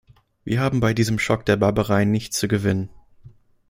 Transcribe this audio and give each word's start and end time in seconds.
Wir 0.43 0.59
haben 0.59 0.79
bei 0.79 0.95
diesem 0.95 1.19
Schock 1.19 1.45
der 1.45 1.57
Barbareien 1.57 2.09
nichts 2.09 2.39
zu 2.39 2.47
gewinnen. 2.47 2.89